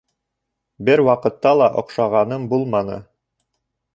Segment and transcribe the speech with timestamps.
[0.87, 2.99] Бер ваҡытта ла оҡшағаным булманы.